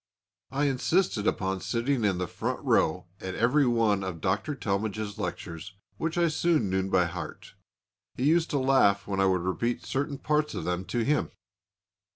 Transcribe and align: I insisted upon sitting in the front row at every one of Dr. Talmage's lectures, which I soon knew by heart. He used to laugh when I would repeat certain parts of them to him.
I 0.49 0.65
insisted 0.65 1.27
upon 1.27 1.61
sitting 1.61 2.03
in 2.03 2.17
the 2.17 2.25
front 2.25 2.59
row 2.65 3.05
at 3.19 3.35
every 3.35 3.67
one 3.67 4.03
of 4.03 4.19
Dr. 4.19 4.55
Talmage's 4.55 5.19
lectures, 5.19 5.73
which 5.97 6.17
I 6.17 6.27
soon 6.27 6.71
knew 6.71 6.89
by 6.89 7.05
heart. 7.05 7.53
He 8.15 8.23
used 8.23 8.49
to 8.49 8.57
laugh 8.57 9.05
when 9.05 9.19
I 9.19 9.27
would 9.27 9.41
repeat 9.43 9.85
certain 9.85 10.17
parts 10.17 10.55
of 10.55 10.63
them 10.63 10.85
to 10.85 11.05
him. 11.05 11.29